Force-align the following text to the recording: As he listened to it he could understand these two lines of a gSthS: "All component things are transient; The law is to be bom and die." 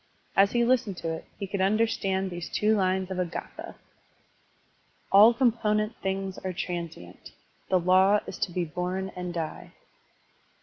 As 0.35 0.53
he 0.53 0.65
listened 0.65 0.97
to 0.97 1.13
it 1.13 1.25
he 1.37 1.45
could 1.45 1.61
understand 1.61 2.31
these 2.31 2.49
two 2.49 2.75
lines 2.75 3.11
of 3.11 3.19
a 3.19 3.23
gSthS: 3.23 3.75
"All 5.11 5.31
component 5.31 5.95
things 6.01 6.39
are 6.39 6.53
transient; 6.53 7.31
The 7.69 7.77
law 7.79 8.19
is 8.25 8.39
to 8.39 8.51
be 8.51 8.65
bom 8.65 9.11
and 9.15 9.31
die." 9.31 9.73